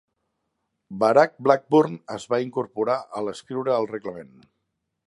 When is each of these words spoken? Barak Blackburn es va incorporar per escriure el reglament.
Barak 1.03 1.35
Blackburn 1.47 1.99
es 2.17 2.27
va 2.33 2.41
incorporar 2.47 2.97
per 3.15 3.25
escriure 3.37 3.79
el 3.79 3.91
reglament. 3.97 4.35